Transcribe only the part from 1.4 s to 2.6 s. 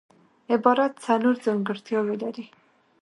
ځانګړتیاوي لري.